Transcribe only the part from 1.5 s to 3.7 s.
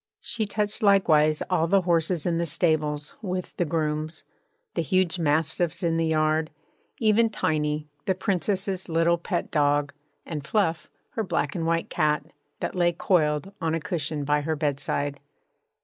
the horses in the stables, with the